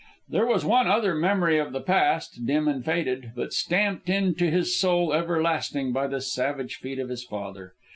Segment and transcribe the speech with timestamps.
[0.27, 4.75] There was one other memory of the past, dim and faded, but stamped into his
[4.75, 7.75] soul everlasting by the savage feet of his father.